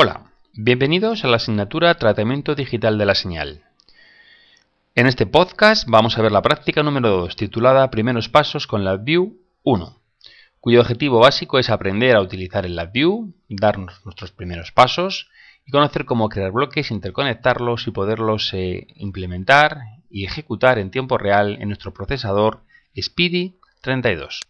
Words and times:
Hola, 0.00 0.30
bienvenidos 0.52 1.24
a 1.24 1.26
la 1.26 1.38
asignatura 1.38 1.92
Tratamiento 1.96 2.54
Digital 2.54 2.98
de 2.98 3.04
la 3.04 3.16
Señal. 3.16 3.64
En 4.94 5.08
este 5.08 5.26
podcast 5.26 5.88
vamos 5.88 6.16
a 6.16 6.22
ver 6.22 6.30
la 6.30 6.40
práctica 6.40 6.84
número 6.84 7.10
2, 7.10 7.34
titulada 7.34 7.90
Primeros 7.90 8.28
Pasos 8.28 8.68
con 8.68 8.84
LabVIEW 8.84 9.40
1, 9.64 9.96
cuyo 10.60 10.80
objetivo 10.82 11.18
básico 11.18 11.58
es 11.58 11.68
aprender 11.68 12.14
a 12.14 12.20
utilizar 12.20 12.64
el 12.64 12.76
LabVIEW, 12.76 13.34
darnos 13.48 14.00
nuestros 14.04 14.30
primeros 14.30 14.70
pasos 14.70 15.30
y 15.66 15.72
conocer 15.72 16.04
cómo 16.04 16.28
crear 16.28 16.52
bloques, 16.52 16.92
interconectarlos 16.92 17.88
y 17.88 17.90
poderlos 17.90 18.54
eh, 18.54 18.86
implementar 18.94 19.78
y 20.08 20.26
ejecutar 20.26 20.78
en 20.78 20.92
tiempo 20.92 21.18
real 21.18 21.58
en 21.60 21.70
nuestro 21.70 21.92
procesador 21.92 22.60
Speedy 22.96 23.56
32. 23.80 24.42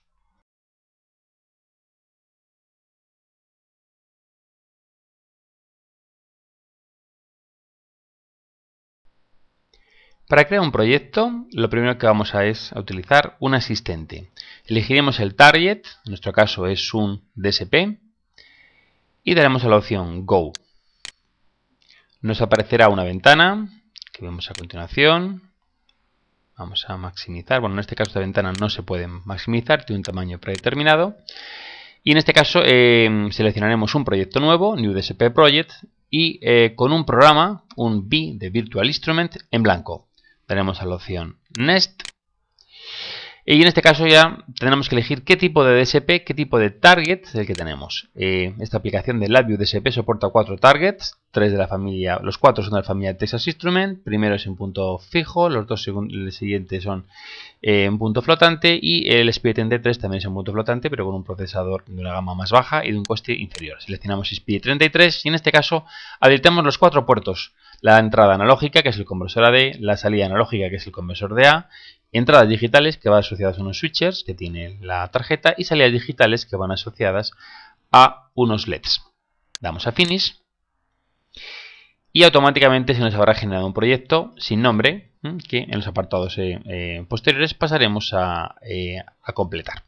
Para 10.29 10.45
crear 10.45 10.63
un 10.63 10.73
proyecto, 10.73 11.47
lo 11.53 11.71
primero 11.71 11.97
que 11.97 12.05
vamos 12.05 12.35
a 12.35 12.45
es 12.45 12.71
a 12.75 12.81
utilizar 12.81 13.39
un 13.41 13.55
asistente. 13.55 14.29
Elegiremos 14.67 15.21
el 15.21 15.35
target, 15.35 15.87
en 16.05 16.11
nuestro 16.11 16.35
caso 16.35 16.67
es 16.67 16.93
un 16.93 17.23
DSP, 17.35 17.99
y 19.25 19.35
daremos 19.35 19.65
a 19.65 19.71
la 19.71 19.79
opción 19.79 20.27
Go. 20.27 20.53
Nos 22.21 22.43
aparecerá 22.43 22.91
una 22.91 23.05
ventana 23.05 23.71
que 24.13 24.23
vemos 24.23 24.51
a 24.51 24.53
continuación. 24.53 25.45
Vamos 26.59 26.85
a 26.91 26.99
maximizar. 26.99 27.61
Bueno, 27.61 27.77
en 27.77 27.81
este 27.81 27.95
caso 27.95 28.11
esta 28.11 28.21
ventana 28.21 28.53
no 28.53 28.69
se 28.69 28.83
puede 28.83 29.07
maximizar, 29.07 29.87
tiene 29.87 30.01
un 30.01 30.05
tamaño 30.05 30.39
predeterminado. 30.39 31.17
Y 32.05 32.13
en 32.13 32.19
este 32.19 32.35
caso 32.35 32.61
eh, 32.67 33.29
seleccionaremos 33.31 33.95
un 33.95 34.05
proyecto 34.05 34.41
nuevo, 34.41 34.77
New 34.77 34.93
DSP 34.93 35.31
Project, 35.35 35.73
y 36.11 36.39
eh, 36.43 36.75
con 36.77 36.93
un 36.93 37.07
programa, 37.07 37.65
un 37.77 38.11
B 38.11 38.33
de 38.35 38.51
Virtual 38.51 38.87
Instrument 38.87 39.35
en 39.51 39.63
blanco 39.63 40.08
tenemos 40.49 40.81
a 40.81 40.87
la 40.87 40.97
opción 40.97 41.37
Next. 41.57 42.08
Y 43.51 43.63
en 43.63 43.67
este 43.67 43.81
caso 43.81 44.07
ya 44.07 44.45
tendremos 44.59 44.91
que 44.91 44.95
elegir 44.95 45.25
qué 45.25 45.35
tipo 45.35 45.65
de 45.65 45.81
DSP, 45.81 46.23
qué 46.23 46.35
tipo 46.37 46.59
de 46.59 46.69
target 46.69 47.23
es 47.23 47.35
el 47.35 47.47
que 47.47 47.55
tenemos. 47.55 48.11
Eh, 48.15 48.53
esta 48.61 48.77
aplicación 48.77 49.21
de 49.21 49.31
LabVIEW 49.31 49.57
DSP 49.57 49.89
soporta 49.89 50.29
cuatro 50.29 50.59
targets, 50.59 51.17
tres 51.31 51.53
de 51.53 51.57
la 51.57 51.67
familia, 51.67 52.21
los 52.23 52.37
cuatro 52.37 52.63
son 52.63 52.75
de 52.75 52.81
la 52.81 52.85
familia 52.85 53.17
Texas 53.17 53.47
Instrument, 53.47 54.05
primero 54.05 54.35
es 54.35 54.45
en 54.45 54.55
punto 54.55 54.99
fijo, 54.99 55.49
los 55.49 55.67
dos 55.67 55.83
siguientes 55.83 56.83
son 56.85 57.07
eh, 57.63 57.85
en 57.85 57.97
punto 57.97 58.21
flotante 58.21 58.79
y 58.83 59.09
el 59.09 59.31
SPI33 59.31 59.99
también 59.99 60.19
es 60.19 60.27
en 60.27 60.35
punto 60.35 60.53
flotante 60.53 60.91
pero 60.91 61.07
con 61.07 61.15
un 61.15 61.25
procesador 61.25 61.87
de 61.87 62.03
una 62.03 62.13
gama 62.13 62.35
más 62.35 62.51
baja 62.51 62.85
y 62.85 62.93
de 62.93 62.99
un 62.99 63.05
coste 63.07 63.33
inferior. 63.33 63.81
Seleccionamos 63.81 64.31
SPI33 64.31 65.23
y 65.25 65.29
en 65.29 65.35
este 65.35 65.53
caso 65.53 65.87
habilitamos 66.21 66.63
los 66.65 66.77
cuatro 66.77 67.07
puertos 67.07 67.55
la 67.81 67.99
entrada 67.99 68.35
analógica, 68.35 68.83
que 68.83 68.89
es 68.89 68.97
el 68.99 69.05
conversor 69.05 69.45
AD, 69.45 69.77
la 69.79 69.97
salida 69.97 70.27
analógica, 70.27 70.69
que 70.69 70.77
es 70.77 70.87
el 70.87 70.93
conversor 70.93 71.35
de 71.35 71.47
A, 71.47 71.69
entradas 72.13 72.49
digitales, 72.49 72.97
que 72.97 73.09
van 73.09 73.21
asociadas 73.21 73.59
a 73.59 73.63
unos 73.63 73.79
switchers, 73.79 74.25
que 74.25 74.35
tiene 74.35 74.79
la 74.81 75.09
tarjeta, 75.09 75.55
y 75.57 75.65
salidas 75.65 75.93
digitales, 75.93 76.47
que 76.47 76.57
van 76.57 76.71
asociadas 76.71 77.33
a 77.93 78.31
unos 78.35 78.69
LEDs. 78.69 79.03
Damos 79.61 79.87
a 79.87 79.93
Finish 79.93 80.41
y 82.13 82.23
automáticamente 82.25 82.95
se 82.95 83.01
nos 83.01 83.15
habrá 83.15 83.35
generado 83.35 83.67
un 83.67 83.75
proyecto 83.75 84.35
sin 84.39 84.63
nombre 84.63 85.13
que 85.49 85.59
en 85.59 85.77
los 85.77 85.87
apartados 85.87 86.39
eh, 86.39 86.61
eh, 86.65 87.05
posteriores 87.09 87.55
pasaremos 87.55 88.13
a 88.15 88.57
eh, 88.63 89.03
completar. 89.35 89.88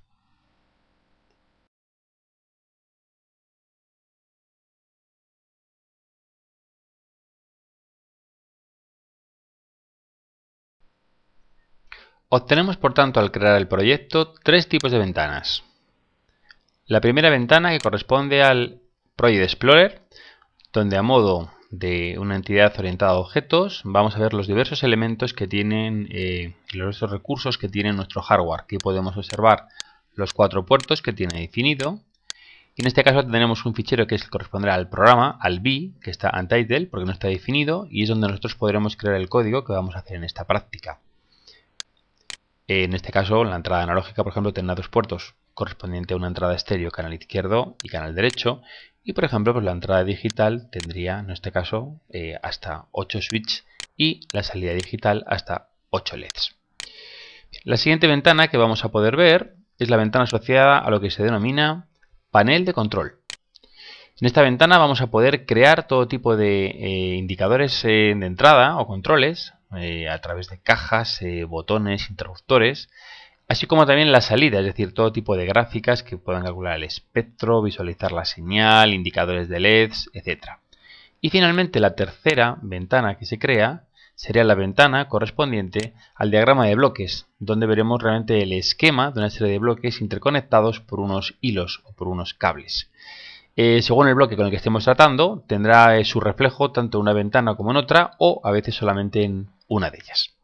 Obtenemos 12.32 12.76
por 12.76 12.94
tanto 12.94 13.18
al 13.18 13.32
crear 13.32 13.56
el 13.56 13.66
proyecto 13.66 14.34
tres 14.44 14.68
tipos 14.68 14.92
de 14.92 15.00
ventanas. 15.00 15.64
La 16.86 17.00
primera 17.00 17.28
ventana 17.28 17.72
que 17.72 17.80
corresponde 17.80 18.40
al 18.40 18.78
Project 19.16 19.42
Explorer, 19.42 20.02
donde 20.72 20.96
a 20.96 21.02
modo 21.02 21.50
de 21.72 22.20
una 22.20 22.36
entidad 22.36 22.72
orientada 22.78 23.14
a 23.14 23.18
objetos 23.18 23.82
vamos 23.84 24.14
a 24.14 24.20
ver 24.20 24.32
los 24.32 24.46
diversos 24.46 24.84
elementos 24.84 25.34
que 25.34 25.48
tienen 25.48 26.06
eh, 26.12 26.54
los 26.72 27.00
recursos 27.00 27.58
que 27.58 27.68
tiene 27.68 27.92
nuestro 27.92 28.22
hardware. 28.22 28.60
Aquí 28.60 28.78
podemos 28.78 29.16
observar 29.16 29.66
los 30.14 30.32
cuatro 30.32 30.64
puertos 30.64 31.02
que 31.02 31.12
tiene 31.12 31.40
definido. 31.40 31.98
Y 32.76 32.82
en 32.82 32.86
este 32.86 33.02
caso 33.02 33.26
tenemos 33.26 33.66
un 33.66 33.74
fichero 33.74 34.06
que 34.06 34.16
corresponderá 34.30 34.74
al 34.74 34.88
programa, 34.88 35.36
al 35.40 35.58
B, 35.58 35.94
que 36.00 36.12
está 36.12 36.30
untitled 36.38 36.90
porque 36.90 37.06
no 37.06 37.12
está 37.12 37.26
definido 37.26 37.88
y 37.90 38.04
es 38.04 38.08
donde 38.08 38.28
nosotros 38.28 38.54
podremos 38.54 38.96
crear 38.96 39.16
el 39.16 39.28
código 39.28 39.64
que 39.64 39.72
vamos 39.72 39.96
a 39.96 39.98
hacer 39.98 40.16
en 40.16 40.22
esta 40.22 40.46
práctica. 40.46 41.00
En 42.72 42.94
este 42.94 43.10
caso, 43.10 43.42
la 43.42 43.56
entrada 43.56 43.82
analógica, 43.82 44.22
por 44.22 44.30
ejemplo, 44.30 44.52
tendrá 44.52 44.76
dos 44.76 44.88
puertos 44.88 45.34
correspondiente 45.54 46.14
a 46.14 46.16
una 46.16 46.28
entrada 46.28 46.54
estéreo, 46.54 46.92
canal 46.92 47.12
izquierdo 47.12 47.74
y 47.82 47.88
canal 47.88 48.14
derecho. 48.14 48.62
Y, 49.02 49.12
por 49.12 49.24
ejemplo, 49.24 49.52
pues 49.52 49.64
la 49.64 49.72
entrada 49.72 50.04
digital 50.04 50.70
tendría, 50.70 51.18
en 51.18 51.30
este 51.30 51.50
caso, 51.50 52.00
eh, 52.10 52.36
hasta 52.44 52.84
8 52.92 53.22
switches 53.22 53.64
y 53.96 54.20
la 54.32 54.44
salida 54.44 54.72
digital 54.72 55.24
hasta 55.26 55.70
8 55.90 56.16
LEDs. 56.16 56.54
la 57.64 57.76
siguiente 57.76 58.06
ventana 58.06 58.46
que 58.46 58.56
vamos 58.56 58.84
a 58.84 58.90
poder 58.90 59.16
ver 59.16 59.56
es 59.80 59.90
la 59.90 59.96
ventana 59.96 60.26
asociada 60.26 60.78
a 60.78 60.90
lo 60.90 61.00
que 61.00 61.10
se 61.10 61.24
denomina 61.24 61.88
panel 62.30 62.64
de 62.64 62.72
control. 62.72 63.18
En 64.20 64.28
esta 64.28 64.42
ventana 64.42 64.78
vamos 64.78 65.00
a 65.00 65.08
poder 65.08 65.44
crear 65.44 65.88
todo 65.88 66.06
tipo 66.06 66.36
de 66.36 66.66
eh, 66.66 67.16
indicadores 67.16 67.84
eh, 67.84 68.14
de 68.16 68.26
entrada 68.26 68.76
o 68.76 68.86
controles 68.86 69.54
eh, 69.76 70.08
a 70.08 70.20
través 70.20 70.48
de 70.48 70.58
cajas, 70.58 71.22
eh, 71.22 71.44
botones, 71.44 72.10
interruptores, 72.10 72.88
así 73.48 73.66
como 73.66 73.86
también 73.86 74.12
la 74.12 74.20
salida, 74.20 74.60
es 74.60 74.64
decir, 74.64 74.94
todo 74.94 75.12
tipo 75.12 75.36
de 75.36 75.46
gráficas 75.46 76.02
que 76.02 76.16
puedan 76.16 76.44
calcular 76.44 76.76
el 76.76 76.84
espectro, 76.84 77.62
visualizar 77.62 78.12
la 78.12 78.24
señal, 78.24 78.94
indicadores 78.94 79.48
de 79.48 79.60
LEDs, 79.60 80.10
etc. 80.12 80.58
Y 81.20 81.30
finalmente 81.30 81.80
la 81.80 81.94
tercera 81.94 82.58
ventana 82.62 83.16
que 83.16 83.26
se 83.26 83.38
crea 83.38 83.84
sería 84.20 84.44
la 84.44 84.54
ventana 84.54 85.08
correspondiente 85.08 85.94
al 86.14 86.30
diagrama 86.30 86.66
de 86.66 86.74
bloques, 86.74 87.26
donde 87.38 87.66
veremos 87.66 88.02
realmente 88.02 88.42
el 88.42 88.52
esquema 88.52 89.10
de 89.10 89.20
una 89.20 89.30
serie 89.30 89.52
de 89.54 89.58
bloques 89.58 90.00
interconectados 90.02 90.80
por 90.80 91.00
unos 91.00 91.36
hilos 91.40 91.80
o 91.84 91.92
por 91.92 92.06
unos 92.06 92.34
cables. 92.34 92.90
Eh, 93.56 93.82
según 93.82 94.08
el 94.08 94.14
bloque 94.14 94.36
con 94.36 94.44
el 94.44 94.50
que 94.50 94.58
estemos 94.58 94.84
tratando, 94.84 95.42
tendrá 95.46 96.02
su 96.04 96.20
reflejo 96.20 96.70
tanto 96.70 96.98
en 96.98 97.02
una 97.02 97.12
ventana 97.12 97.56
como 97.56 97.70
en 97.70 97.78
otra 97.78 98.12
o 98.18 98.40
a 98.44 98.50
veces 98.50 98.74
solamente 98.74 99.24
en 99.24 99.48
una 99.70 99.90
de 99.90 99.98
ellas. 99.98 100.34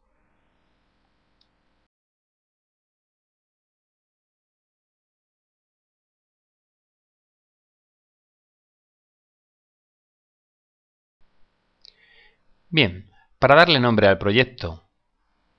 Bien, 12.69 13.09
para 13.39 13.55
darle 13.55 13.79
nombre 13.79 14.07
al 14.07 14.17
proyecto 14.17 14.83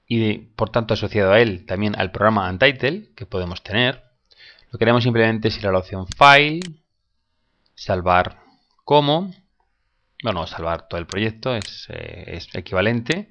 y 0.06 0.38
por 0.38 0.70
tanto 0.70 0.94
asociado 0.94 1.32
a 1.32 1.40
él 1.40 1.66
también 1.66 1.94
al 1.98 2.10
programa 2.10 2.48
Untitled 2.50 3.14
que 3.14 3.26
podemos 3.26 3.62
tener, 3.62 4.02
lo 4.70 4.78
que 4.78 4.84
haremos 4.84 5.02
simplemente 5.04 5.48
es 5.48 5.58
ir 5.58 5.66
a 5.66 5.72
la 5.72 5.78
opción 5.78 6.06
File, 6.06 6.60
salvar 7.74 8.42
como, 8.84 9.32
bueno, 10.22 10.46
salvar 10.46 10.88
todo 10.88 11.00
el 11.00 11.06
proyecto 11.06 11.54
es, 11.54 11.86
eh, 11.90 12.24
es 12.28 12.48
equivalente 12.54 13.28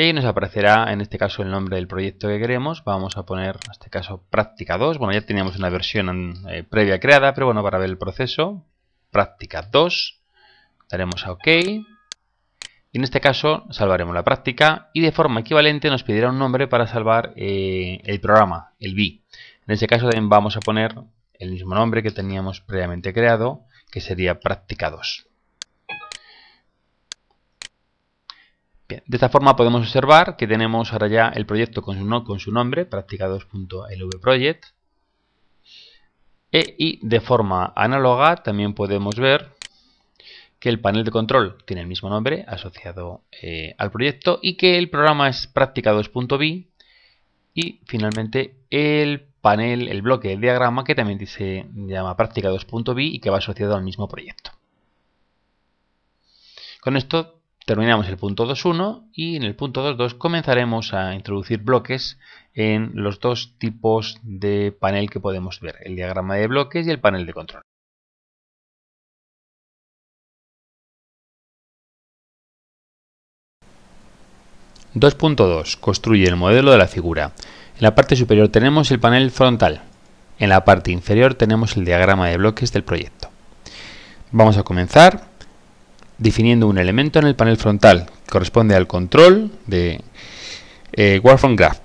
y 0.00 0.12
nos 0.12 0.24
aparecerá 0.24 0.92
en 0.92 1.00
este 1.00 1.18
caso 1.18 1.42
el 1.42 1.50
nombre 1.50 1.74
del 1.74 1.88
proyecto 1.88 2.28
que 2.28 2.38
queremos. 2.38 2.84
Vamos 2.84 3.16
a 3.16 3.24
poner 3.24 3.56
en 3.64 3.72
este 3.72 3.90
caso 3.90 4.22
práctica 4.30 4.78
2. 4.78 4.96
Bueno, 4.96 5.12
ya 5.12 5.26
teníamos 5.26 5.58
una 5.58 5.70
versión 5.70 6.34
eh, 6.48 6.62
previa 6.62 7.00
creada, 7.00 7.34
pero 7.34 7.46
bueno, 7.46 7.64
para 7.64 7.78
ver 7.78 7.90
el 7.90 7.98
proceso, 7.98 8.64
práctica 9.10 9.62
2. 9.62 10.20
Daremos 10.88 11.26
a 11.26 11.32
OK. 11.32 11.48
Y 11.48 11.84
en 12.92 13.02
este 13.02 13.20
caso 13.20 13.66
salvaremos 13.70 14.14
la 14.14 14.22
práctica 14.22 14.88
y 14.94 15.00
de 15.00 15.10
forma 15.10 15.40
equivalente 15.40 15.90
nos 15.90 16.04
pedirá 16.04 16.30
un 16.30 16.38
nombre 16.38 16.68
para 16.68 16.86
salvar 16.86 17.32
eh, 17.34 18.00
el 18.04 18.20
programa, 18.20 18.74
el 18.78 18.94
B. 18.94 19.22
En 19.66 19.74
este 19.74 19.88
caso 19.88 20.04
también 20.04 20.28
vamos 20.28 20.56
a 20.56 20.60
poner 20.60 20.94
el 21.34 21.50
mismo 21.50 21.74
nombre 21.74 22.04
que 22.04 22.12
teníamos 22.12 22.60
previamente 22.60 23.12
creado, 23.12 23.64
que 23.90 24.00
sería 24.00 24.38
práctica 24.38 24.90
2. 24.90 25.27
De 28.88 29.02
esta 29.16 29.28
forma 29.28 29.54
podemos 29.54 29.82
observar 29.82 30.36
que 30.36 30.46
tenemos 30.46 30.92
ahora 30.92 31.08
ya 31.08 31.28
el 31.28 31.44
proyecto 31.44 31.82
con 31.82 31.98
su, 32.40 32.52
nombre, 32.52 32.86
práctica 32.86 33.28
2.lvproject. 33.28 34.64
E, 36.50 36.74
y 36.78 37.06
de 37.06 37.20
forma 37.20 37.74
análoga 37.76 38.36
también 38.36 38.72
podemos 38.72 39.16
ver 39.16 39.52
que 40.58 40.70
el 40.70 40.80
panel 40.80 41.04
de 41.04 41.10
control 41.10 41.58
tiene 41.66 41.82
el 41.82 41.86
mismo 41.86 42.08
nombre 42.08 42.46
asociado 42.48 43.20
eh, 43.42 43.74
al 43.76 43.90
proyecto 43.90 44.38
y 44.42 44.56
que 44.56 44.78
el 44.78 44.88
programa 44.88 45.28
es 45.28 45.46
práctica 45.46 45.92
2.b 45.92 46.66
y 47.54 47.80
finalmente 47.84 48.56
el 48.70 49.26
panel, 49.42 49.88
el 49.88 50.00
bloque, 50.00 50.32
el 50.32 50.40
diagrama 50.40 50.84
que 50.84 50.94
también 50.94 51.24
se 51.26 51.66
llama 51.74 52.16
práctica 52.16 52.50
2.b 52.50 53.02
y 53.02 53.20
que 53.20 53.28
va 53.28 53.38
asociado 53.38 53.76
al 53.76 53.84
mismo 53.84 54.08
proyecto. 54.08 54.52
Con 56.80 56.96
esto 56.96 57.37
terminamos 57.68 58.08
el 58.08 58.16
punto 58.16 58.48
2.1 58.48 59.10
y 59.12 59.36
en 59.36 59.42
el 59.42 59.54
punto 59.54 59.84
2.2 59.94 60.16
comenzaremos 60.16 60.94
a 60.94 61.14
introducir 61.14 61.58
bloques 61.60 62.18
en 62.54 62.92
los 62.94 63.20
dos 63.20 63.56
tipos 63.58 64.18
de 64.22 64.72
panel 64.72 65.10
que 65.10 65.20
podemos 65.20 65.60
ver, 65.60 65.76
el 65.82 65.94
diagrama 65.94 66.36
de 66.36 66.46
bloques 66.46 66.86
y 66.86 66.90
el 66.90 66.98
panel 66.98 67.26
de 67.26 67.34
control. 67.34 67.62
2.2 74.94 75.78
Construye 75.78 76.26
el 76.26 76.36
modelo 76.36 76.72
de 76.72 76.78
la 76.78 76.88
figura. 76.88 77.32
En 77.76 77.82
la 77.82 77.94
parte 77.94 78.16
superior 78.16 78.48
tenemos 78.48 78.90
el 78.90 78.98
panel 78.98 79.30
frontal. 79.30 79.82
En 80.38 80.48
la 80.48 80.64
parte 80.64 80.90
inferior 80.90 81.34
tenemos 81.34 81.76
el 81.76 81.84
diagrama 81.84 82.28
de 82.28 82.38
bloques 82.38 82.72
del 82.72 82.82
proyecto. 82.82 83.28
Vamos 84.32 84.56
a 84.56 84.62
comenzar 84.62 85.27
definiendo 86.18 86.66
un 86.66 86.78
elemento 86.78 87.18
en 87.18 87.26
el 87.26 87.36
panel 87.36 87.56
frontal 87.56 88.06
que 88.24 88.30
corresponde 88.30 88.74
al 88.74 88.86
control 88.86 89.50
de 89.66 90.02
eh, 90.92 91.20
Graph. 91.22 91.78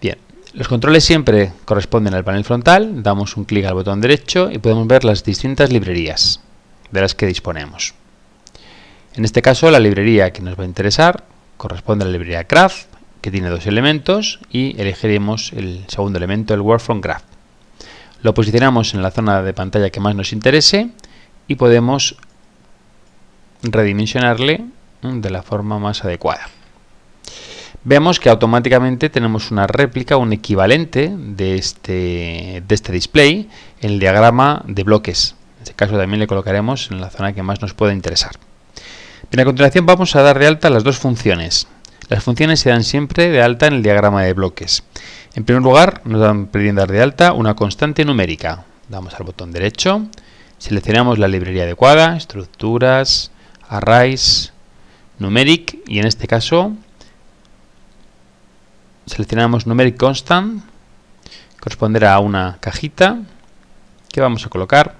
Bien, 0.00 0.18
los 0.54 0.68
controles 0.68 1.04
siempre 1.04 1.52
corresponden 1.64 2.14
al 2.14 2.24
panel 2.24 2.44
frontal. 2.44 3.02
Damos 3.02 3.36
un 3.36 3.44
clic 3.44 3.66
al 3.66 3.74
botón 3.74 4.00
derecho 4.00 4.50
y 4.50 4.58
podemos 4.58 4.86
ver 4.86 5.04
las 5.04 5.24
distintas 5.24 5.72
librerías 5.72 6.40
de 6.90 7.00
las 7.00 7.14
que 7.14 7.26
disponemos. 7.26 7.94
En 9.14 9.24
este 9.24 9.42
caso, 9.42 9.70
la 9.70 9.80
librería 9.80 10.32
que 10.32 10.42
nos 10.42 10.58
va 10.58 10.62
a 10.62 10.66
interesar 10.66 11.24
corresponde 11.56 12.04
a 12.04 12.06
la 12.06 12.12
librería 12.12 12.44
Graph, 12.44 12.84
que 13.20 13.32
tiene 13.32 13.48
dos 13.48 13.66
elementos, 13.66 14.38
y 14.50 14.80
elegiremos 14.80 15.52
el 15.52 15.84
segundo 15.88 16.18
elemento, 16.18 16.54
el 16.54 16.60
Word 16.60 16.80
from 16.80 17.00
Graph. 17.00 17.24
Lo 18.22 18.32
posicionamos 18.32 18.94
en 18.94 19.02
la 19.02 19.10
zona 19.10 19.42
de 19.42 19.52
pantalla 19.52 19.90
que 19.90 20.00
más 20.00 20.14
nos 20.14 20.32
interese 20.32 20.90
y 21.48 21.56
podemos 21.56 22.16
redimensionarle 23.62 24.64
de 25.02 25.30
la 25.30 25.42
forma 25.42 25.78
más 25.78 26.04
adecuada. 26.04 26.48
Vemos 27.84 28.18
que 28.20 28.28
automáticamente 28.28 29.08
tenemos 29.08 29.50
una 29.50 29.66
réplica, 29.66 30.16
un 30.16 30.32
equivalente 30.32 31.14
de 31.16 31.56
este, 31.56 32.62
de 32.66 32.74
este 32.74 32.92
display 32.92 33.48
el 33.80 33.98
diagrama 33.98 34.62
de 34.66 34.82
bloques. 34.82 35.36
En 35.58 35.62
este 35.62 35.74
caso 35.74 35.96
también 35.96 36.20
le 36.20 36.26
colocaremos 36.26 36.90
en 36.90 37.00
la 37.00 37.10
zona 37.10 37.32
que 37.32 37.42
más 37.42 37.62
nos 37.62 37.74
pueda 37.74 37.92
interesar. 37.92 38.32
Bien, 39.30 39.40
a 39.40 39.44
continuación 39.44 39.86
vamos 39.86 40.16
a 40.16 40.22
dar 40.22 40.38
de 40.38 40.46
alta 40.46 40.70
las 40.70 40.84
dos 40.84 40.98
funciones. 40.98 41.68
Las 42.08 42.24
funciones 42.24 42.60
se 42.60 42.70
dan 42.70 42.84
siempre 42.84 43.28
de 43.30 43.42
alta 43.42 43.66
en 43.66 43.74
el 43.74 43.82
diagrama 43.82 44.22
de 44.22 44.32
bloques. 44.32 44.82
En 45.34 45.44
primer 45.44 45.62
lugar, 45.62 46.00
nos 46.04 46.20
dan 46.20 46.46
pidiendo 46.46 46.80
dar 46.80 46.90
de 46.90 47.02
alta 47.02 47.32
una 47.32 47.54
constante 47.54 48.04
numérica. 48.04 48.64
Damos 48.88 49.14
al 49.14 49.24
botón 49.24 49.52
derecho, 49.52 50.06
seleccionamos 50.56 51.18
la 51.18 51.28
librería 51.28 51.64
adecuada, 51.64 52.16
estructuras, 52.16 53.30
arrays, 53.68 54.52
numeric 55.18 55.78
y 55.86 55.98
en 55.98 56.06
este 56.06 56.26
caso 56.26 56.72
seleccionamos 59.06 59.66
numeric 59.66 59.96
constant, 59.96 60.62
corresponderá 61.60 62.14
a 62.14 62.20
una 62.20 62.58
cajita 62.60 63.18
que 64.10 64.20
vamos 64.20 64.44
a 64.46 64.48
colocar 64.48 64.94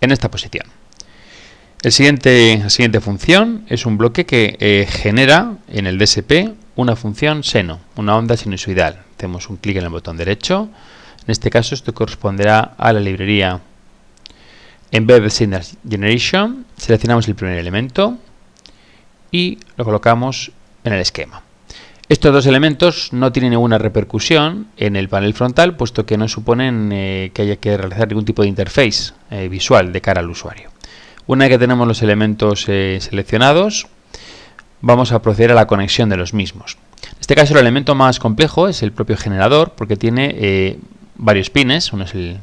en 0.00 0.12
esta 0.12 0.30
posición. 0.30 0.66
La 1.82 1.90
siguiente 1.90 3.00
función 3.00 3.64
es 3.68 3.86
un 3.86 3.96
bloque 3.96 4.26
que 4.26 4.56
eh, 4.58 4.88
genera 4.90 5.52
en 5.68 5.86
el 5.86 5.98
DSP 5.98 6.54
una 6.74 6.96
función 6.96 7.44
seno, 7.44 7.80
una 7.96 8.16
onda 8.16 8.36
sinusoidal. 8.36 9.02
Hacemos 9.16 9.48
un 9.48 9.56
clic 9.56 9.76
en 9.76 9.84
el 9.84 9.90
botón 9.90 10.16
derecho. 10.16 10.68
En 11.26 11.30
este 11.30 11.50
caso 11.50 11.74
esto 11.74 11.94
corresponderá 11.94 12.74
a 12.76 12.92
la 12.92 13.00
librería 13.00 13.60
Embedded 14.96 15.28
Signal 15.28 15.62
Generation. 15.88 16.64
Seleccionamos 16.76 17.28
el 17.28 17.34
primer 17.34 17.58
elemento 17.58 18.16
y 19.30 19.58
lo 19.76 19.84
colocamos 19.84 20.52
en 20.84 20.94
el 20.94 21.00
esquema. 21.00 21.42
Estos 22.08 22.32
dos 22.32 22.46
elementos 22.46 23.12
no 23.12 23.32
tienen 23.32 23.50
ninguna 23.50 23.78
repercusión 23.78 24.68
en 24.76 24.96
el 24.96 25.08
panel 25.08 25.34
frontal, 25.34 25.76
puesto 25.76 26.06
que 26.06 26.16
no 26.16 26.28
suponen 26.28 26.90
eh, 26.92 27.30
que 27.34 27.42
haya 27.42 27.56
que 27.56 27.76
realizar 27.76 28.08
ningún 28.08 28.24
tipo 28.24 28.42
de 28.42 28.48
interface 28.48 29.12
eh, 29.30 29.48
visual 29.48 29.92
de 29.92 30.00
cara 30.00 30.20
al 30.20 30.30
usuario. 30.30 30.70
Una 31.26 31.44
vez 31.44 31.54
que 31.54 31.58
tenemos 31.58 31.86
los 31.86 32.02
elementos 32.02 32.64
eh, 32.68 32.98
seleccionados, 33.00 33.88
vamos 34.80 35.10
a 35.12 35.20
proceder 35.20 35.50
a 35.50 35.56
la 35.56 35.66
conexión 35.66 36.08
de 36.08 36.16
los 36.16 36.32
mismos. 36.32 36.78
En 37.02 37.20
este 37.20 37.34
caso 37.34 37.54
el 37.54 37.60
elemento 37.60 37.94
más 37.96 38.20
complejo 38.20 38.68
es 38.68 38.82
el 38.82 38.92
propio 38.92 39.16
generador 39.16 39.72
porque 39.76 39.96
tiene 39.96 40.78
varios 41.16 41.50
pines. 41.50 41.92
Uno 41.92 42.04
es 42.04 42.14
el, 42.14 42.38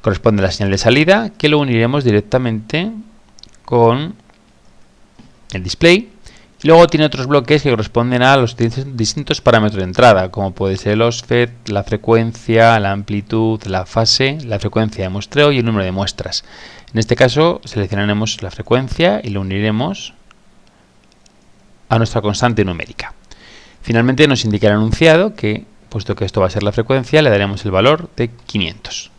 corresponde 0.00 0.42
a 0.42 0.46
la 0.46 0.52
señal 0.52 0.70
de 0.70 0.78
salida 0.78 1.30
que 1.36 1.48
lo 1.48 1.58
uniremos 1.58 2.04
directamente 2.04 2.90
con 3.64 4.14
el 5.52 5.62
display. 5.62 6.10
Y 6.62 6.68
luego 6.68 6.86
tiene 6.86 7.04
otros 7.04 7.26
bloques 7.26 7.62
que 7.62 7.70
corresponden 7.70 8.22
a 8.22 8.36
los 8.38 8.56
distintos 8.56 9.42
parámetros 9.42 9.78
de 9.78 9.84
entrada, 9.84 10.30
como 10.30 10.52
puede 10.52 10.78
ser 10.78 10.92
el 10.92 11.02
OSFET, 11.02 11.68
la 11.68 11.84
frecuencia, 11.84 12.80
la 12.80 12.92
amplitud, 12.92 13.62
la 13.64 13.84
fase, 13.84 14.38
la 14.46 14.58
frecuencia 14.58 15.04
de 15.04 15.10
muestreo 15.10 15.52
y 15.52 15.58
el 15.58 15.64
número 15.66 15.84
de 15.84 15.92
muestras. 15.92 16.44
En 16.92 16.98
este 16.98 17.16
caso 17.16 17.60
seleccionaremos 17.64 18.42
la 18.42 18.50
frecuencia 18.50 19.20
y 19.22 19.28
lo 19.28 19.42
uniremos 19.42 20.14
a 21.90 21.98
nuestra 21.98 22.22
constante 22.22 22.64
numérica. 22.64 23.12
Finalmente 23.82 24.26
nos 24.26 24.46
indica 24.46 24.68
el 24.68 24.74
anunciado 24.74 25.34
que, 25.34 25.66
puesto 25.94 26.16
que 26.16 26.24
esto 26.24 26.40
va 26.40 26.48
a 26.48 26.50
ser 26.50 26.64
la 26.64 26.72
frecuencia, 26.72 27.22
le 27.22 27.30
daremos 27.30 27.64
el 27.64 27.70
valor 27.70 28.10
de 28.16 28.28
500. 28.28 29.12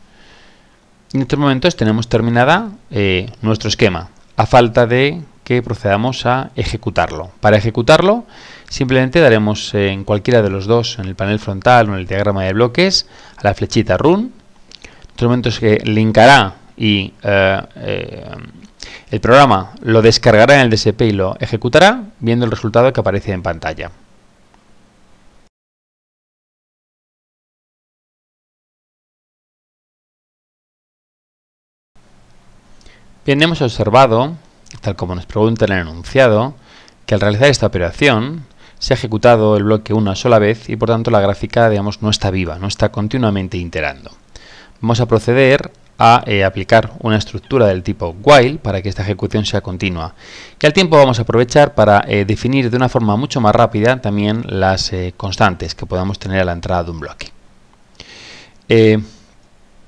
En 1.13 1.22
estos 1.22 1.39
momentos 1.39 1.77
tenemos 1.77 2.10
terminada 2.10 2.72
eh, 2.92 3.31
nuestro 3.42 3.69
esquema, 3.69 4.10
a 4.36 4.45
falta 4.45 4.86
de 4.86 5.22
que 5.45 5.63
procedamos 5.63 6.25
a 6.25 6.51
ejecutarlo. 6.57 7.31
Para 7.39 7.56
ejecutarlo, 7.56 8.25
simplemente 8.68 9.22
daremos 9.22 9.74
en 9.74 10.04
cualquiera 10.04 10.42
de 10.42 10.50
los 10.50 10.66
dos, 10.66 11.00
en 11.00 11.06
el 11.06 11.16
panel 11.16 11.39
frontal 11.39 11.89
o 11.89 11.94
en 11.94 12.00
el 12.00 12.07
diagrama 12.07 12.44
de 12.44 12.51
bloques, 12.51 13.07
a 13.38 13.44
la 13.48 13.54
flechita 13.54 13.95
Run. 13.95 14.19
En 14.83 15.10
estos 15.12 15.27
momentos 15.30 15.60
que 15.62 15.77
linkará 15.86 16.56
y 16.75 17.13
eh, 17.24 17.62
eh, 17.77 18.25
el 19.12 19.22
programa 19.22 19.72
lo 19.81 20.01
descargará 20.01 20.56
en 20.56 20.60
el 20.60 20.69
DSP 20.72 21.04
y 21.04 21.12
lo 21.12 21.38
ejecutará 21.39 22.04
viendo 22.19 22.44
el 22.44 22.51
resultado 22.51 22.92
que 22.92 23.00
aparece 23.00 23.31
en 23.31 23.44
pantalla. 23.44 23.92
Bien, 33.25 33.41
hemos 33.41 33.60
observado, 33.63 34.36
tal 34.82 34.96
como 34.96 35.15
nos 35.15 35.25
pregunta 35.25 35.65
en 35.65 35.72
el 35.72 35.79
enunciado, 35.79 36.53
que 37.08 37.15
al 37.15 37.22
realizar 37.22 37.48
esta 37.48 37.65
operación 37.65 38.46
se 38.77 38.94
ha 38.94 38.98
ejecutado 38.98 39.58
el 39.58 39.63
bloque 39.63 39.96
una 39.96 40.15
sola 40.15 40.38
vez 40.38 40.70
y 40.70 40.75
por 40.75 40.89
tanto 40.89 41.10
la 41.10 41.22
gráfica 41.22 41.67
digamos, 41.67 42.03
no 42.03 42.12
está 42.12 42.29
viva, 42.29 42.60
no 42.60 42.67
está 42.67 42.89
continuamente 42.89 43.58
iterando. 43.58 44.12
Vamos 44.79 45.00
a 45.00 45.08
proceder 45.08 45.72
a 45.98 46.24
eh, 46.27 46.44
aplicar 46.44 46.91
una 47.00 47.17
estructura 47.17 47.65
del 47.65 47.82
tipo 47.82 48.15
while 48.22 48.60
para 48.60 48.84
que 48.84 48.89
esta 48.89 49.01
ejecución 49.01 49.44
sea 49.44 49.62
continua. 49.62 50.13
Y 50.62 50.65
al 50.67 50.74
tiempo 50.74 50.96
vamos 50.96 51.17
a 51.17 51.24
aprovechar 51.24 51.74
para 51.74 52.05
eh, 52.08 52.25
definir 52.25 52.70
de 52.70 52.77
una 52.77 52.89
forma 52.89 53.15
mucho 53.15 53.41
más 53.41 53.55
rápida 53.55 54.00
también 54.01 54.44
las 54.46 54.94
eh, 54.94 55.15
constantes 55.17 55.74
que 55.74 55.88
podamos 55.88 56.20
tener 56.20 56.41
a 56.41 56.46
la 56.46 56.51
entrada 56.51 56.84
de 56.84 56.91
un 56.91 57.00
bloque. 57.00 57.32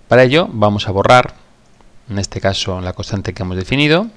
para 0.08 0.24
ello 0.24 0.50
vamos 0.52 0.88
a 0.88 0.92
borrar, 0.92 1.47
en 2.10 2.20
este 2.20 2.42
caso 2.42 2.82
la 2.82 2.94
constante 2.94 3.34
que 3.34 3.44
hemos 3.44 3.58
definido, 3.58 4.08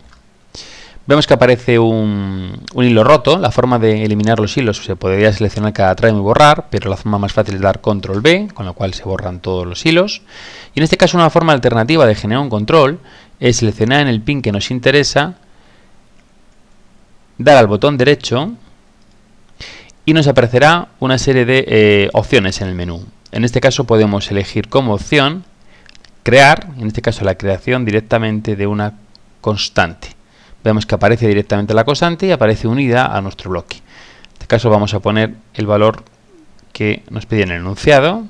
Vemos 1.11 1.27
que 1.27 1.35
aparece 1.35 1.77
un, 1.79 2.63
hilo 2.77 3.03
roto. 3.03 3.37
La 3.37 3.51
forma 3.51 3.81
de 3.81 4.05
eliminar 4.05 4.39
los 4.39 4.57
hilos 4.57 4.77
se 4.85 4.95
podría 4.95 5.33
seleccionar 5.33 5.73
cada 5.73 5.97
tramo 5.97 6.19
y 6.19 6.21
borrar, 6.21 6.69
pero 6.71 6.89
la 6.89 6.97
forma 6.97 7.19
más 7.19 7.33
fácil 7.33 7.57
es 7.57 7.61
dar 7.61 7.81
control 7.81 8.21
B, 8.21 8.49
con 8.55 8.65
lo 8.65 8.75
cual 8.75 8.95
se 8.95 9.03
borran 9.03 9.41
todos 9.41 9.67
los 9.67 9.85
hilos. 9.85 10.23
Y 10.73 10.79
en 10.79 10.85
este 10.85 10.97
caso 10.97 11.17
una 11.17 11.29
forma 11.29 11.53
alternativa 11.53 12.07
de 12.07 12.15
generar 12.15 12.45
un 12.45 12.49
control 12.49 13.01
es 13.41 13.57
seleccionar 13.57 14.03
en 14.03 14.07
el 14.07 14.21
pin 14.21 14.41
que 14.41 14.53
nos 14.53 14.71
interesa, 14.71 15.35
dar 17.39 17.57
al 17.57 17.67
botón 17.67 17.97
derecho 17.97 18.53
y 20.05 20.13
nos 20.13 20.29
aparecerá 20.29 20.91
una 21.01 21.19
serie 21.19 21.45
de 21.45 21.65
eh, 21.67 22.11
opciones 22.13 22.61
en 22.61 22.69
el 22.69 22.77
menú. 22.77 23.05
En 23.33 23.45
este 23.45 23.61
caso 23.61 23.83
podemos 23.83 24.31
elegir 24.31 24.69
como 24.69 24.95
opción 24.95 25.45
crear, 26.23 26.69
en 26.79 26.87
este 26.87 27.03
caso 27.03 27.25
la 27.25 27.37
creación 27.37 27.85
directamente 27.85 28.57
de 28.57 28.67
una 28.67 28.95
constante 29.41 30.21
vemos 30.63 30.87
que 30.87 30.95
aparece 30.95 31.27
directamente 31.27 31.75
la 31.75 31.85
constante 31.85 32.27
y 32.27 32.33
aparece 32.33 32.69
unida 32.69 33.17
a 33.17 33.21
nuestro 33.21 33.51
bloque. 33.51 33.77
En 33.77 34.33
este 34.35 34.47
caso 34.47 34.71
vamos 34.71 34.95
a 34.95 35.01
poner 35.01 35.35
el 35.55 35.67
valor 35.67 36.05
que 36.73 37.03
nos 37.11 37.27
pedía 37.27 37.45
en 37.45 37.53
el 37.53 37.61
enunciado, 37.61 38.25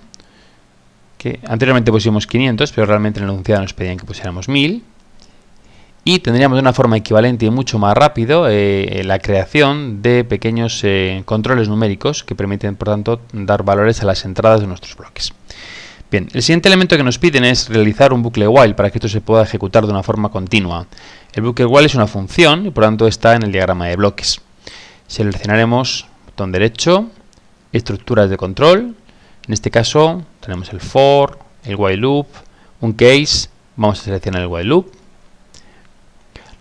que 1.18 1.40
anteriormente 1.46 1.90
pusimos 1.90 2.26
500, 2.26 2.72
pero 2.72 2.86
realmente 2.86 3.20
en 3.20 3.24
el 3.24 3.30
enunciado 3.30 3.62
nos 3.62 3.74
pedían 3.74 3.98
que 3.98 4.06
pusiéramos 4.06 4.48
1000. 4.48 4.84
Y 6.02 6.20
tendríamos 6.20 6.56
de 6.56 6.60
una 6.60 6.72
forma 6.72 6.96
equivalente 6.96 7.44
y 7.44 7.50
mucho 7.50 7.78
más 7.78 7.94
rápido 7.94 8.46
eh, 8.48 9.02
la 9.04 9.18
creación 9.18 10.00
de 10.00 10.24
pequeños 10.24 10.80
eh, 10.82 11.22
controles 11.26 11.68
numéricos 11.68 12.24
que 12.24 12.34
permiten, 12.34 12.74
por 12.74 12.88
tanto, 12.88 13.20
dar 13.34 13.64
valores 13.64 14.00
a 14.00 14.06
las 14.06 14.24
entradas 14.24 14.62
de 14.62 14.66
nuestros 14.66 14.96
bloques. 14.96 15.34
Bien, 16.10 16.28
el 16.32 16.42
siguiente 16.42 16.68
elemento 16.68 16.96
que 16.96 17.04
nos 17.04 17.18
piden 17.18 17.44
es 17.44 17.68
realizar 17.68 18.12
un 18.12 18.20
bucle 18.20 18.48
while 18.48 18.74
para 18.74 18.90
que 18.90 18.98
esto 18.98 19.08
se 19.08 19.20
pueda 19.20 19.44
ejecutar 19.44 19.86
de 19.86 19.92
una 19.92 20.02
forma 20.02 20.28
continua. 20.28 20.88
El 21.32 21.42
bloque 21.42 21.64
while 21.64 21.86
es 21.86 21.94
una 21.94 22.08
función 22.08 22.66
y 22.66 22.70
por 22.70 22.82
tanto 22.82 23.06
está 23.06 23.36
en 23.36 23.44
el 23.44 23.52
diagrama 23.52 23.86
de 23.86 23.94
bloques. 23.94 24.40
Seleccionaremos 25.06 26.08
botón 26.26 26.50
derecho, 26.50 27.06
estructuras 27.72 28.28
de 28.28 28.36
control. 28.36 28.96
En 29.46 29.52
este 29.52 29.70
caso 29.70 30.24
tenemos 30.40 30.72
el 30.72 30.80
for, 30.80 31.38
el 31.62 31.76
while 31.76 31.98
loop, 31.98 32.26
un 32.80 32.92
case. 32.92 33.48
Vamos 33.76 34.00
a 34.00 34.04
seleccionar 34.04 34.42
el 34.42 34.48
while 34.48 34.64
loop. 34.64 34.92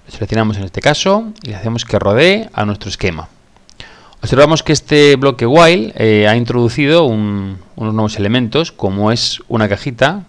Lo 0.05 0.11
seleccionamos 0.11 0.57
en 0.57 0.65
este 0.65 0.79
caso 0.79 1.33
y 1.41 1.49
le 1.49 1.55
hacemos 1.55 1.85
que 1.85 1.97
rodee 1.97 2.51
a 2.53 2.65
nuestro 2.65 2.89
esquema. 2.89 3.29
Observamos 4.21 4.63
que 4.63 4.73
este 4.73 5.15
bloque 5.15 5.45
while 5.45 5.93
eh, 5.95 6.27
ha 6.27 6.35
introducido 6.35 7.05
unos 7.05 7.57
nuevos 7.77 8.17
elementos 8.17 8.73
como 8.73 9.13
es 9.13 9.39
una 9.47 9.69
cajita 9.69 10.23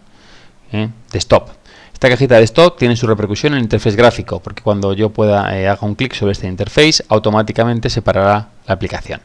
eh, 0.73 0.89
de 1.11 1.19
stop. 1.19 1.49
Esta 1.93 2.09
cajita 2.09 2.37
de 2.37 2.45
stop 2.45 2.79
tiene 2.79 2.95
su 2.97 3.09
repercusión 3.09 3.53
en 3.53 3.59
el 3.59 3.65
interfaz 3.65 3.97
gráfico 3.97 4.41
porque 4.41 4.63
cuando 4.63 4.93
yo 4.93 5.11
pueda 5.11 5.59
eh, 5.59 5.69
haga 5.69 5.87
un 5.87 5.97
clic 5.97 6.15
sobre 6.15 6.33
este 6.33 6.47
interface 6.47 7.05
automáticamente 7.09 7.91
se 7.91 8.01
parará 8.01 8.51
la 8.67 8.75
aplicación. 8.75 9.21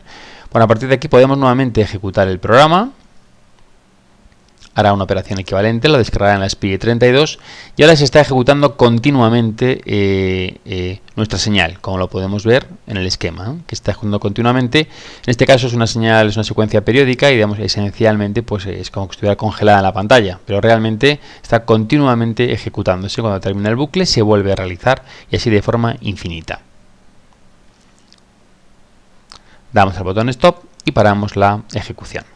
Bueno, 0.51 0.65
a 0.65 0.67
partir 0.67 0.89
de 0.89 0.95
aquí 0.95 1.07
podemos 1.07 1.37
nuevamente 1.37 1.81
ejecutar 1.81 2.27
el 2.27 2.39
programa 2.39 2.91
hará 4.75 4.93
una 4.93 5.05
operación 5.05 5.39
equivalente, 5.39 5.87
lo 5.87 5.97
descargará 5.97 6.35
en 6.35 6.41
la 6.41 6.49
SPI 6.49 6.77
32 6.77 7.39
y 7.77 7.83
ahora 7.83 7.95
se 7.95 8.03
está 8.03 8.19
ejecutando 8.19 8.75
continuamente 8.75 9.81
eh, 9.85 10.57
eh, 10.65 10.99
nuestra 11.15 11.39
señal, 11.39 11.79
como 11.79 11.97
lo 11.97 12.09
podemos 12.09 12.45
ver 12.45 12.67
en 12.85 12.97
el 12.97 13.07
esquema, 13.07 13.55
que 13.65 13.73
está 13.73 13.91
ejecutando 13.91 14.19
continuamente. 14.19 14.81
En 14.81 15.31
este 15.31 15.45
caso 15.45 15.67
es 15.67 15.73
una 15.73 15.87
señal, 15.87 16.27
es 16.27 16.35
una 16.35 16.43
secuencia 16.43 16.83
periódica 16.83 17.31
y 17.31 17.35
digamos 17.35 17.57
esencialmente 17.57 18.43
pues 18.43 18.65
es 18.65 18.91
como 18.91 19.07
que 19.07 19.13
estuviera 19.13 19.37
congelada 19.37 19.79
en 19.79 19.83
la 19.83 19.93
pantalla, 19.93 20.39
pero 20.45 20.59
realmente 20.59 21.21
está 21.41 21.63
continuamente 21.63 22.51
ejecutándose. 22.51 23.21
Cuando 23.21 23.39
termina 23.39 23.69
el 23.69 23.77
bucle 23.77 24.05
se 24.05 24.21
vuelve 24.21 24.51
a 24.51 24.55
realizar 24.55 25.05
y 25.31 25.37
así 25.37 25.49
de 25.49 25.61
forma 25.61 25.95
infinita. 26.01 26.59
Damos 29.71 29.97
al 29.97 30.03
botón 30.03 30.29
stop 30.29 30.63
y 30.83 30.91
paramos 30.91 31.37
la 31.37 31.63
ejecución. 31.73 32.34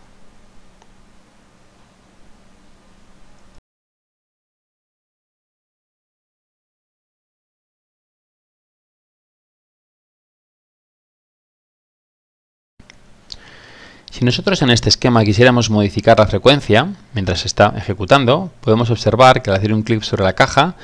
Si 14.11 14.25
nosotros 14.25 14.61
en 14.61 14.71
este 14.71 14.89
esquema 14.89 15.23
quisiéramos 15.23 15.69
modificar 15.69 16.17
la 16.17 16.25
frecuencia 16.25 16.87
mientras 17.13 17.41
se 17.41 17.47
está 17.47 17.73
ejecutando, 17.77 18.51
podemos 18.59 18.89
observar 18.89 19.41
que 19.41 19.51
al 19.51 19.57
hacer 19.57 19.71
un 19.71 19.83
clic 19.83 20.01
sobre 20.01 20.23
la 20.23 20.33
caja 20.33 20.75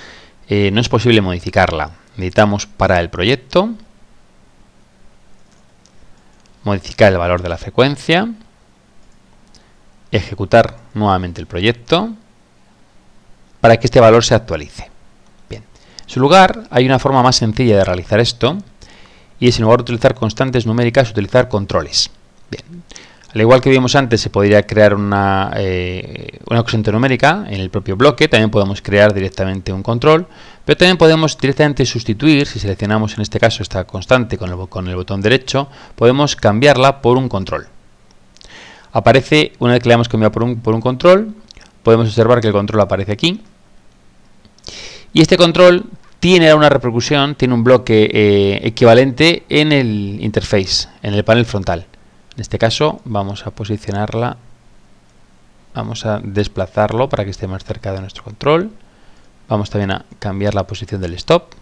eh, 0.47 0.69
no 0.71 0.79
es 0.79 0.89
posible 0.89 1.21
modificarla. 1.21 1.91
Necesitamos 2.17 2.67
para 2.67 2.99
el 2.99 3.09
proyecto, 3.09 3.69
modificar 6.63 7.11
el 7.11 7.17
valor 7.17 7.41
de 7.41 7.49
la 7.49 7.57
frecuencia, 7.57 8.29
ejecutar 10.11 10.77
nuevamente 10.93 11.41
el 11.41 11.47
proyecto 11.47 12.13
para 13.59 13.77
que 13.77 13.87
este 13.87 13.99
valor 13.99 14.23
se 14.23 14.35
actualice. 14.35 14.91
Bien. 15.49 15.63
En 16.03 16.09
su 16.09 16.19
lugar, 16.19 16.67
hay 16.69 16.85
una 16.85 16.99
forma 16.99 17.23
más 17.23 17.37
sencilla 17.37 17.77
de 17.77 17.85
realizar 17.85 18.19
esto 18.19 18.59
y 19.39 19.47
es 19.47 19.57
en 19.57 19.63
lugar 19.63 19.79
de 19.79 19.83
utilizar 19.83 20.13
constantes 20.13 20.67
numéricas, 20.67 21.09
utilizar 21.09 21.49
controles. 21.49 22.11
Al 23.35 23.41
igual 23.41 23.59
que 23.59 23.69
vimos 23.69 23.95
antes, 23.95 24.21
se 24.21 24.29
podría 24.29 24.65
crear 24.65 24.93
una, 24.93 25.51
eh, 25.57 26.39
una 26.49 26.63
numérica 26.93 27.43
en 27.49 27.59
el 27.59 27.69
propio 27.69 27.97
bloque, 27.97 28.29
también 28.29 28.49
podemos 28.49 28.81
crear 28.81 29.13
directamente 29.13 29.73
un 29.73 29.83
control, 29.83 30.25
pero 30.63 30.77
también 30.77 30.95
podemos 30.95 31.37
directamente 31.37 31.85
sustituir, 31.85 32.47
si 32.47 32.59
seleccionamos 32.59 33.15
en 33.15 33.23
este 33.23 33.37
caso 33.37 33.61
esta 33.61 33.83
constante 33.83 34.37
con 34.37 34.49
el, 34.49 34.69
con 34.69 34.87
el 34.87 34.95
botón 34.95 35.19
derecho, 35.19 35.67
podemos 35.97 36.37
cambiarla 36.37 37.01
por 37.01 37.17
un 37.17 37.27
control. 37.27 37.67
Aparece, 38.93 39.51
una 39.59 39.73
vez 39.73 39.83
que 39.83 39.89
le 39.89 39.95
hemos 39.95 40.07
cambiado 40.07 40.31
por 40.31 40.43
un, 40.43 40.61
por 40.61 40.73
un 40.73 40.79
control, 40.79 41.35
podemos 41.83 42.07
observar 42.07 42.39
que 42.39 42.47
el 42.47 42.53
control 42.53 42.79
aparece 42.79 43.11
aquí. 43.11 43.41
Y 45.11 45.19
este 45.19 45.35
control 45.35 45.83
tiene 46.21 46.53
una 46.53 46.69
repercusión, 46.69 47.35
tiene 47.35 47.53
un 47.53 47.65
bloque 47.65 48.09
eh, 48.13 48.61
equivalente 48.63 49.43
en 49.49 49.73
el 49.73 50.19
interface, 50.21 50.87
en 51.03 51.15
el 51.15 51.25
panel 51.25 51.45
frontal. 51.45 51.85
En 52.35 52.41
este 52.41 52.57
caso 52.57 53.01
vamos 53.05 53.47
a 53.47 53.51
posicionarla, 53.51 54.37
vamos 55.73 56.05
a 56.05 56.19
desplazarlo 56.19 57.07
para 57.07 57.23
que 57.23 57.31
esté 57.31 57.47
más 57.47 57.63
cerca 57.63 57.93
de 57.93 58.01
nuestro 58.01 58.23
control. 58.23 58.71
Vamos 59.47 59.69
también 59.69 59.91
a 59.91 60.05
cambiar 60.19 60.53
la 60.53 60.67
posición 60.67 61.01
del 61.01 61.13
stop. 61.13 61.53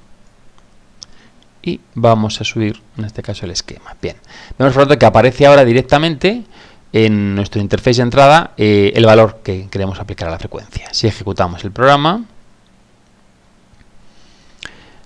Y 1.61 1.79
vamos 1.95 2.41
a 2.41 2.43
subir, 2.43 2.81
en 2.97 3.05
este 3.05 3.21
caso, 3.21 3.45
el 3.45 3.51
esquema. 3.51 3.95
Bien, 4.01 4.17
vemos 4.57 4.73
por 4.73 4.83
lo 4.83 4.87
tanto 4.87 4.99
que 4.99 5.05
aparece 5.05 5.45
ahora 5.45 5.63
directamente 5.63 6.43
en 6.91 7.35
nuestro 7.35 7.61
interface 7.61 7.97
de 7.97 8.03
entrada 8.03 8.51
eh, 8.57 8.91
el 8.95 9.05
valor 9.05 9.41
que 9.43 9.67
queremos 9.69 9.99
aplicar 9.99 10.27
a 10.27 10.31
la 10.31 10.39
frecuencia. 10.39 10.93
Si 10.93 11.07
ejecutamos 11.07 11.63
el 11.63 11.71
programa, 11.71 12.25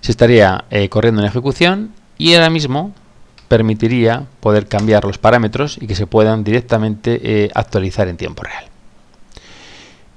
se 0.01 0.11
estaría 0.11 0.65
eh, 0.69 0.89
corriendo 0.89 1.21
en 1.21 1.27
ejecución 1.27 1.93
y 2.17 2.33
ahora 2.33 2.49
mismo 2.49 2.93
permitiría 3.47 4.25
poder 4.39 4.67
cambiar 4.67 5.05
los 5.05 5.17
parámetros 5.17 5.77
y 5.81 5.87
que 5.87 5.95
se 5.95 6.07
puedan 6.07 6.43
directamente 6.43 7.19
eh, 7.23 7.49
actualizar 7.53 8.07
en 8.07 8.17
tiempo 8.17 8.43
real. 8.43 8.65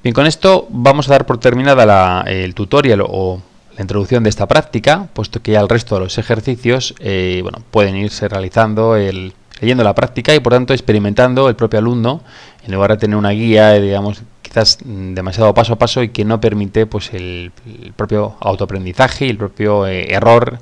Bien, 0.02 0.14
con 0.14 0.26
esto 0.26 0.66
vamos 0.70 1.08
a 1.08 1.12
dar 1.12 1.26
por 1.26 1.38
terminada 1.38 2.22
el 2.26 2.54
tutorial 2.54 3.02
o 3.06 3.42
la 3.76 3.82
introducción 3.82 4.22
de 4.24 4.30
esta 4.30 4.48
práctica, 4.48 5.08
puesto 5.12 5.42
que 5.42 5.52
ya 5.52 5.60
el 5.60 5.68
resto 5.68 5.94
de 5.94 6.00
los 6.02 6.18
ejercicios 6.18 6.94
eh, 7.00 7.40
bueno, 7.42 7.58
pueden 7.70 7.96
irse 7.96 8.28
realizando 8.28 8.96
leyendo 8.96 9.84
la 9.84 9.94
práctica 9.94 10.34
y 10.34 10.40
por 10.40 10.54
tanto 10.54 10.72
experimentando 10.72 11.48
el 11.48 11.54
propio 11.54 11.80
alumno, 11.80 12.22
en 12.64 12.72
lugar 12.72 12.92
de 12.92 12.96
tener 12.96 13.16
una 13.16 13.30
guía, 13.30 13.76
eh, 13.76 13.80
digamos, 13.82 14.22
quizás 14.40 14.78
demasiado 14.82 15.52
paso 15.52 15.74
a 15.74 15.78
paso 15.78 16.02
y 16.02 16.08
que 16.08 16.24
no 16.24 16.40
permite 16.40 16.86
pues 16.86 17.12
el, 17.12 17.52
propio 17.94 18.36
autoaprendizaje 18.40 19.26
y 19.26 19.30
el 19.30 19.36
propio 19.36 19.86
error 19.86 20.60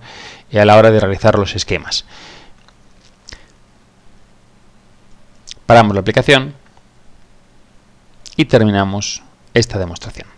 a 0.53 0.65
la 0.65 0.77
hora 0.77 0.91
de 0.91 0.99
realizar 0.99 1.39
los 1.39 1.55
esquemas. 1.55 2.05
Paramos 5.69 5.93
la 5.93 6.01
aplicación 6.01 6.55
y 8.37 8.47
terminamos 8.47 9.23
esta 9.53 9.79
demostración. 9.79 10.38